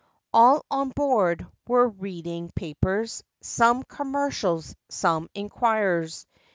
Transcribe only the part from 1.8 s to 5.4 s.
reading papers— Some "Commercials," some